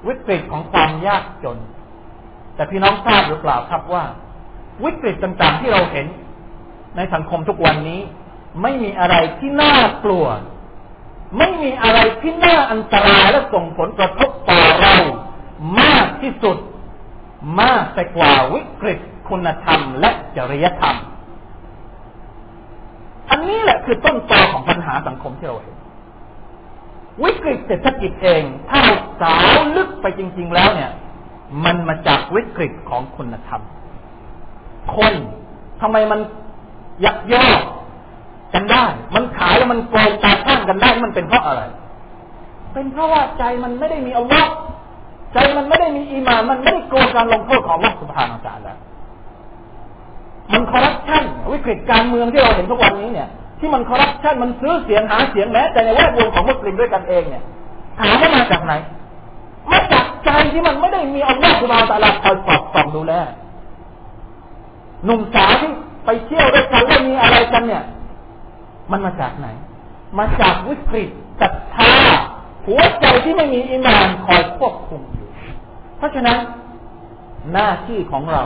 [0.07, 1.57] วิกฤตของความยากจน
[2.55, 4.03] แต่พี่น้องทราบหรือเปล่าครับว่า
[4.83, 6.07] วิกฤตต่างๆที่เราเห็น
[6.95, 8.01] ในสังคมทุกวันนี้
[8.61, 10.25] ไม่มีอะไรที่น่ากลัว
[11.37, 14.95] ไม่มีอะไรที่น่าอันตรายและส่งผลกระทบต่อเรา
[15.81, 16.57] มากที่สุด
[17.61, 20.95] มากแต่กว่าวิกฤตคุณธรรมและจริยธรรม
[23.29, 25.75] อันนี้แหละคือต้นตอของปัญหาสังคมที่เราเห็น
[27.23, 30.91] วิกฤตเศรษฐกิจเอง ถ้าเราสาวลึกไปจริง ๆ แล้วเนี่ย
[31.65, 33.61] มันมาจากวิกฤตของคุณธรรม
[34.95, 35.13] คน
[35.81, 36.19] ทำไมมัน
[37.05, 37.61] ยักยอก
[38.53, 41.61] กันได้ มันขายแล้วมันโกงตาข้างกันได้ มันเป็นเพราะอะไร
[42.73, 44.53] เป็นเพราะว่าใจมันไม่ได้มีอัลลอฮ์
[45.33, 48.79] ใจมันไม่ได้มีอีมาน มันไม่ได้กลัวการลงโทษของอัลลอฮ์สุบฮานาอัลลอฮ์
[50.53, 51.23] มันคอรัปชัน
[51.53, 53.27] วิกฤตการเมืองที่เราเห็นทุกวันนี้เนี่ย
[53.59, 57.43] ที่มันคอรัปชันมันซื้อเสียงหาเสียงแม้แต่ในแวดวงของมุสลิมด้วยกันเองเนี่ย
[57.99, 58.73] ถามว่ามาจากไหน
[59.71, 63.13] มาจากใจที่มันไม่ได้มีอัลลอฮฺสุบฮาตะลาคอยสอดส่องดูแล
[65.05, 65.71] หนุ่มสาวที่
[66.05, 67.83] ไปเที่ยวด้วยกันแล้วมีอะไรกันเนี่ย
[68.91, 69.47] มันมาจากไหน
[70.19, 71.09] มาจากวิกฤต
[71.41, 71.93] ศรัทธา
[72.67, 75.27] หัวใจที่ไม่มีอิมานคอยควบคุมอยู่
[75.97, 76.37] เพราะฉะนั้น
[77.53, 78.43] หน้าที่ของเรา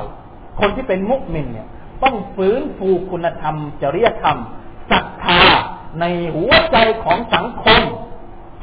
[0.60, 1.67] คนที่เป็นมุสลิมเนี่ย
[2.03, 4.38] ต้องฟื้นฟูคุณธรรม จริยธรรม
[4.91, 5.41] ศรัทธา
[5.99, 6.05] ใน
[6.36, 7.81] หัวใจของสังคม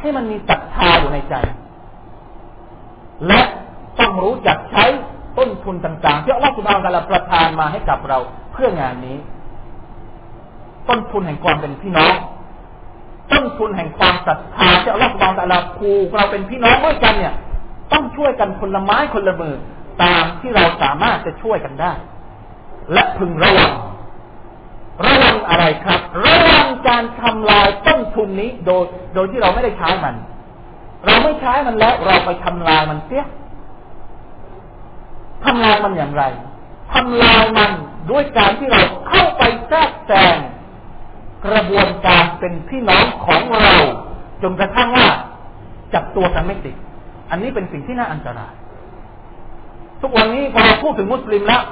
[0.00, 1.34] ให้มันมีศรัทธาอยู่ในใจ
[3.28, 3.40] และ
[3.98, 4.84] ต้องรู้จักใช้
[5.38, 8.18] ต้นทุนต่างๆที่อัลลอฮฺสุบานตะลาประทานมาให้กับเรา
[8.52, 9.18] เพื่องานนี้
[10.88, 12.14] ต้นทุนแห่งความเป็นพี่น้อง
[13.32, 17.34] ต้นทุนแห่งความศรัทธาที่อัลลอฮฺสุบานตะลาผูกเราเป็นพี่น้องด้วยกันเนี่ย
[17.92, 19.54] ต้องช่วยกันคนละไม้คนละมือ
[20.02, 21.92] ตามที่เราสามารถจะช่วยกันได้
[22.92, 23.72] และพึงระวัง
[25.06, 30.14] ระวังอะไรครับ ระวังการทำลายต้นทุนนี้โดย โดยที่เราไม่ได้ใช้มัน
[31.06, 33.24] เราไม่ใช้มันแล้ว เราไปทำลายมันเสีย
[35.44, 36.24] ทำลายมันอย่างไร
[36.94, 37.72] ทำลายมัน
[38.10, 40.36] ด้วยการที่เราเข้าไปแทรกแซง
[41.46, 43.76] กระบวนการเป็นพี่น้องของเรา
[44.42, 45.08] จนกระทั่งว่า
[45.94, 46.76] จับตัวกันไม่ติด
[47.30, 48.52] อันนี้เป็นสิ่งที่น่าอันตราย
[50.00, 51.62] ทุกวันนี้พอเราพูดถึงมุสลิมแล้ว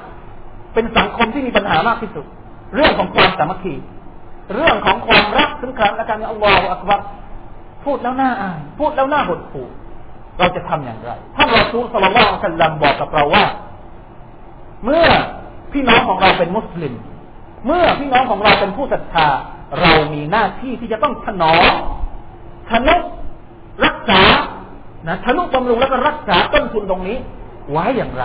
[0.75, 2.25] เป็นสังคมที่มีปัญหามากที่สุด
[2.75, 3.75] เรื่องของความสามัคคี
[4.55, 7.01] เรื่องของความรักซึ่งกันและกันอัลลอฮฺอักบัร
[7.85, 9.67] พูดแล้วหน้าอาย พูดแล้วหน้าหดหู่
[10.39, 13.45] เราจะทำอย่างไรท่านรอซูลสลลัลสัลลัมบอกกับเราว่า
[14.85, 15.07] เมื่อ
[15.73, 16.95] พี่น้องของเราเป็นมุสลิม
[17.67, 19.29] เมื่อพี่น้องของเราเป็นผู้ศรัทธา
[19.81, 21.73] เรามีหน้าที่ที่จะต้องถนอม
[22.71, 22.97] ทนุ
[23.85, 24.23] รักษา
[25.09, 27.19] นะทนุบำรุงแล้วก็รักษาต้นทุนตรงนี้
[27.73, 28.25] ไว้อย่างไร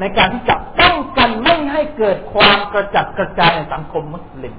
[0.00, 4.54] ในการที่จะป้องกันไม่ให้เกิดความกระจัดกระจายในสังคมมุสลิม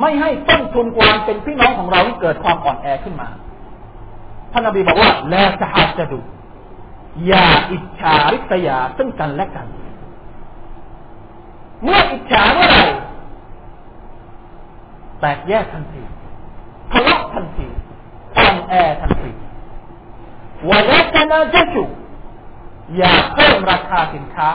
[0.00, 3.28] ไม่ให้ต้นทุนความเป็นพี่น้องของเราที่เกิดความอ่อนแอขึ้นมา
[4.52, 6.20] ท่านนบีบอกว่าแล้วจะหาจะดู
[7.26, 9.66] อย่าอิจฉาริษยาซึ่งกันและกัน
[11.82, 12.78] เมื่ออิจฉาเมื่อไร
[15.20, 16.02] แตกแยกทันที
[16.92, 17.66] ทะเลาะทันที
[18.36, 19.30] อ่อนแอทันที
[20.70, 21.84] วันละจะนาจะจุ
[22.96, 24.48] อย่าเพิ่มราคาสินค้า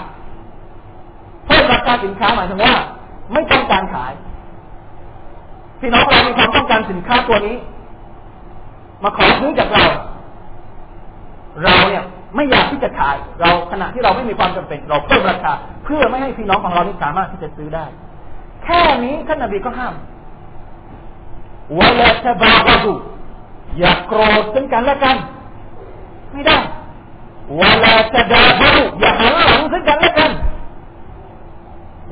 [1.50, 2.74] เพิ่มราคาสินค้าหมายถึงว่า
[3.34, 4.14] ไม่ต้องการขาย
[5.80, 7.56] พี่น้องเรามีความต้องการสินค้าตัวนี้
[9.04, 9.86] มาขอซื้อจากเรา
[11.64, 12.04] เราเนี่ย
[12.36, 15.52] ไม่อยากที่จะขาย เราขณะที่เราไม่มีความจำเป็น เราเพิ่มราคา
[15.84, 17.86] เพื่อไม่ให้พี่น้องของเรานี่สามารถที่จะซื้อได้
[18.64, 19.96] แค่นี้ท่านนบีก็ห้าม
[21.78, 22.94] วลาจะบาบดู
[23.80, 25.16] อย่าโกรธซึ่งกันและกัน
[26.32, 26.58] ไม่ได้
[27.60, 30.09] วลาจะดาบดูอย่าหันหลังซึ่งกันและ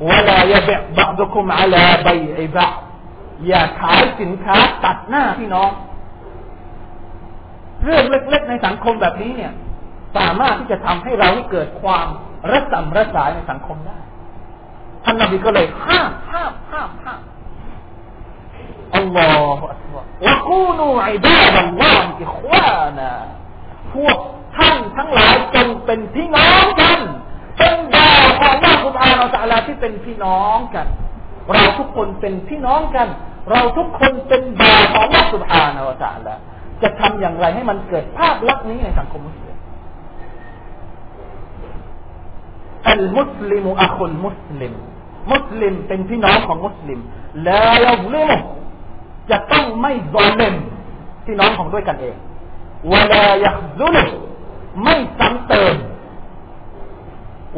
[0.09, 2.79] ولا يبع بعضكم على بيع بعض
[3.47, 5.71] อย่าขายสินค้าตัดหน้าพี่น้อง
[7.83, 9.53] เรื่องเล็กๆในสังคมแบบนี้เนี่ย
[10.17, 12.07] สามารถที่จะทำให้เราเกิดความ
[12.51, 13.97] ระสำระสายในสังคมได้
[15.03, 17.21] ท่านนบีก็เลยห้ามห้ามห้ามห้าม
[18.95, 23.11] อัลลอฮฺอัลลอฮฺวะกูนูอิบาดัลลอฮฺอิควานะ
[23.93, 24.17] พวก
[24.57, 26.99] ท่านทั้งหลายจงเป็นพี่น้องกัน
[27.57, 30.86] เป็นบ่าวของพระ สุภาเราสัลาที่เป็นพี่น้องกัน
[31.54, 33.08] เราทุกคนเป็นพี่น้องกัน
[33.50, 36.34] เราทุกคนเป็นบ่าวของสุภาเราสัลา
[36.82, 39.56] จะทำอย่างไรให้มันเกิดภาพลักษณ์นี้ในสังคมมุสลิม
[42.88, 44.72] อัลมุสลิมอัคุลมุสลิม
[45.32, 47.00] มุสลิมเป็นพี่น้องของมุสลิม
[47.44, 48.30] แล้วยับลิม
[49.30, 50.54] จะต้องไม่ซอลเลม
[51.26, 52.16] พี่น้องของด้วยกันเอง
[52.92, 53.96] วลาอยักซุล
[54.82, 55.74] ไม่ซ้ำเติม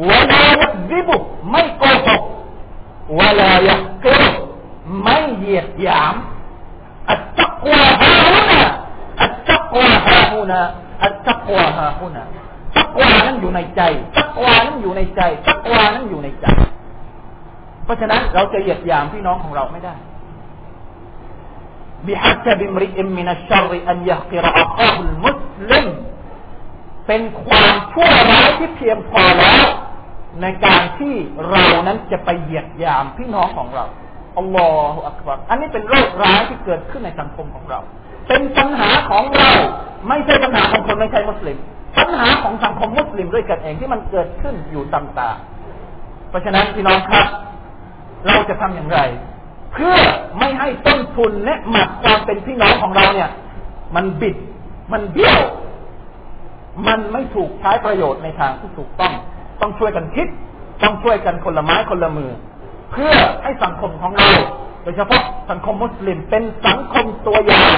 [0.09, 0.70] วลายัก
[1.08, 1.16] บุ
[1.50, 2.22] ไม่โกหก
[3.18, 4.22] วลายักเกร
[5.02, 6.14] ไม่เหยียดหยาม
[7.08, 8.68] อัตตะกวาฮาฮุนะ
[9.20, 10.60] อัตตะกวาฮาฮุนะ
[11.02, 12.24] อัตตะกวาฮาฮุนะ
[12.76, 13.80] ตักวานั้นอยู่ในใจ
[14.16, 16.46] ตักวานั้นอยู่ในใจตักวานั้นอยู่ในใจ
[17.84, 19.94] เพราะฉะนั้นเราจะเหยียดหยามพี่น้องของเราไม่ได้
[22.06, 25.86] بحسب امرئ من الشر أن يحقر أخاه المسلم
[27.06, 29.66] เป็นความชั่วร้ายที่เพียงพอแล้ว
[30.41, 31.13] ในการที่
[31.49, 33.85] เรานั้นจะไปเหยียดยามพี่น้องของเรา
[34.37, 37.79] อัลลอฮฺอักบารอันนี้เป็นโรคร้ายที่เกิดขึ้นในสังคมของเรา
[38.27, 39.51] เป็นปัญหาของเรา
[40.07, 41.57] ไม่ใช่ปัญหาของคนไม่ใช่มุสลิม
[41.97, 45.29] ปัญหาของสังคมมุสลิมด้วยกันเองที่มันเกิดขึ้นอยู่ต่ามตา
[46.29, 47.27] เพราะฉะนั้นพี่น้องครับ
[48.27, 48.99] เราจะทำอย่างไร
[49.73, 49.95] เพื่อ
[50.37, 53.29] ไม่ให้ต้นทุนและหมัดความเป็นพี่น้องของเราเนี่ย
[53.95, 54.35] มันบิด
[54.91, 55.41] มันเบี้ยว
[56.87, 59.13] มันไม่ถูกใช้ประโยชน์ในทางที่ถูกต้อง
[59.61, 60.27] ต้องช่วยกันคิด
[60.83, 62.31] ต้องช่วยกันคนละไม้คนละมือ
[62.91, 64.29] เพื่อให้สังคมของเรา
[64.83, 65.21] โดยเฉพาะ
[65.51, 67.77] สังคมมุสลิมเป็นสังคมตัวอย่าง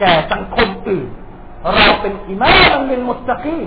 [0.00, 1.08] แก่สังคมอื่น
[1.76, 3.58] เราเป็นอิมามเป็นมุสตะกี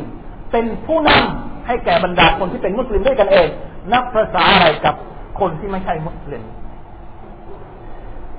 [0.52, 3.48] เป็นผู้นำให้แก่บรรดาคนที่เป็นมุสลิมด้วยกันเอง
[3.92, 4.96] นับภาษาอะไรกับ
[5.40, 6.44] คนที่ไม่ใช่มุสลิม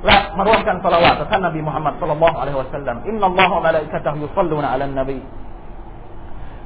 [0.07, 5.19] และมาร่วมกันสละวะต่อท่านนบีมุฮัมมัดสัลลัลลอฮุอะลัยฮิวะสัลลัมอินนัลลอฮฺวะมะลาอิกะตะฮุยุศ็อลลูนอะลันนบี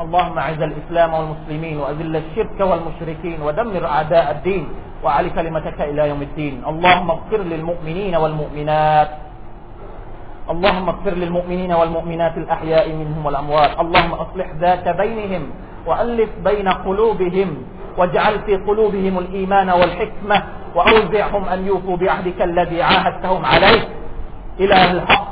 [0.00, 4.68] اللهم أعز الإسلام والمسلمين وأذل الشرك والمشركين ودمر أعداء الدين
[5.04, 6.62] وعلي كلمتك إلى يوم الدين.
[6.66, 9.10] اللهم اغفر للمؤمنين والمؤمنات.
[10.50, 13.80] اللهم اغفر للمؤمنين والمؤمنات الأحياء منهم والأموات.
[13.80, 15.42] اللهم أصلح ذات بينهم
[15.86, 17.48] وألف بين قلوبهم
[17.98, 20.42] واجعل في قلوبهم الإيمان والحكمة
[20.74, 23.82] وأوزعهم أن يوفوا بعهدك الذي عاهدتهم عليه.
[24.60, 25.30] إله الحق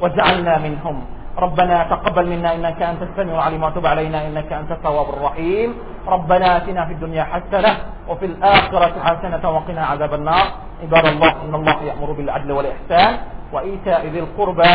[0.00, 0.96] واجعلنا منهم.
[1.40, 5.74] ربنا تقبل منا إنك أنت السميع العليم وتب علينا إنك أنت التواب الرحيم.
[6.06, 7.72] ربنا آتنا في الدنيا حسنة
[8.08, 10.46] وفي الآخرة حسنة وقنا عذاب النار.
[10.82, 13.12] عباد الله إن الله يأمر بالعدل والإحسان
[13.52, 14.74] وإيتاء ذي القربى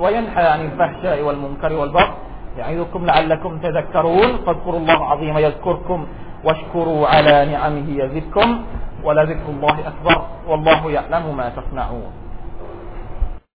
[0.00, 2.14] وينهى عن الفحشاء والمنكر والبغي
[2.58, 4.30] يعظكم لعلكم تذكرون.
[4.46, 6.06] فاذكروا الله العظيم يذكركم
[6.44, 8.48] واشكروا على نعمه يزدكم.
[9.04, 10.18] ولذكر الله أكبر.
[10.48, 12.19] والله يعلم ما تصنعون.